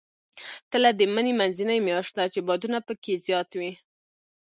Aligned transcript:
تله 0.71 0.89
د 0.99 1.01
مني 1.13 1.33
منځنۍ 1.39 1.79
میاشت 1.87 2.13
ده، 2.17 2.25
چې 2.33 2.39
بادونه 2.47 2.77
پکې 2.87 3.13
زیات 3.25 3.49
وي. 3.59 3.71